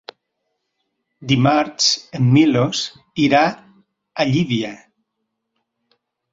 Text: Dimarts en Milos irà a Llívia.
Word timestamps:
Dimarts 1.31 1.91
en 2.21 2.31
Milos 2.39 2.81
irà 3.27 3.43
a 4.25 4.29
Llívia. 4.33 4.75